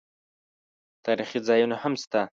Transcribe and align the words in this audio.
تاریخي 1.05 1.39
ځایونه 1.47 1.75
هم 1.83 1.93
شته. 2.01 2.21